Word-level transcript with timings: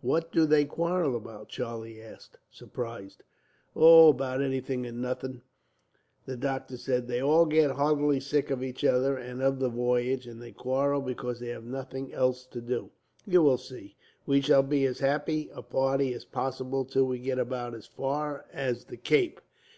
"What 0.00 0.32
do 0.32 0.46
they 0.46 0.64
quarrel 0.64 1.14
about?" 1.14 1.50
Charlie 1.50 2.00
asked, 2.02 2.38
surprised. 2.50 3.22
"Oh, 3.76 4.08
about 4.08 4.40
anything 4.40 4.86
or 4.86 4.92
nothing," 4.92 5.42
the 6.24 6.38
doctor 6.38 6.78
said. 6.78 7.06
"They 7.06 7.20
all 7.20 7.44
get 7.44 7.72
heartily 7.72 8.18
sick 8.18 8.50
of 8.50 8.62
each 8.62 8.82
other, 8.82 9.14
and 9.14 9.42
of 9.42 9.58
the 9.58 9.68
voyage, 9.68 10.26
and 10.26 10.40
they 10.40 10.52
quarrel 10.52 11.02
because 11.02 11.38
they 11.38 11.48
have 11.50 11.66
nothing 11.66 12.14
else 12.14 12.46
to 12.46 12.62
do. 12.62 12.92
You 13.26 13.42
will 13.42 13.58
see, 13.58 13.94
we 14.24 14.40
shall 14.40 14.62
be 14.62 14.86
as 14.86 15.00
happy 15.00 15.50
a 15.52 15.60
party 15.60 16.14
as 16.14 16.24
possible 16.24 16.86
till 16.86 17.04
we 17.04 17.18
get 17.18 17.38
about 17.38 17.74
as 17.74 17.84
far 17.84 18.46
as 18.54 18.86
the 18.86 18.96
Cape. 18.96 19.38